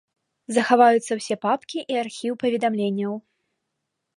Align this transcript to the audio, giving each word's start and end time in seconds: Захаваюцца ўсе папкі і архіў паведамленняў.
Захаваюцца 0.55 1.17
ўсе 1.19 1.35
папкі 1.45 1.79
і 1.95 1.99
архіў 2.03 2.33
паведамленняў. 2.45 3.13